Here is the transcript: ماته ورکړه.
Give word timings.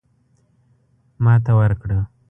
ماته 1.23 1.51
ورکړه. 1.59 1.99